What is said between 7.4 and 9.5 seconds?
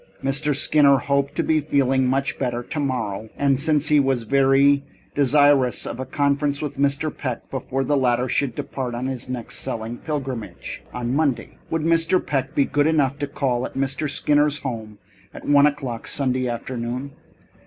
before the latter should depart on his